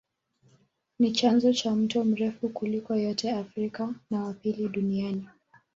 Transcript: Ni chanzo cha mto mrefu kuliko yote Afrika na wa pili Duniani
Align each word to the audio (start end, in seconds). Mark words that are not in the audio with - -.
Ni 0.99 1.11
chanzo 1.11 1.53
cha 1.53 1.75
mto 1.75 2.03
mrefu 2.03 2.49
kuliko 2.49 2.95
yote 2.95 3.31
Afrika 3.31 3.93
na 4.09 4.23
wa 4.23 4.33
pili 4.33 4.67
Duniani 4.69 5.27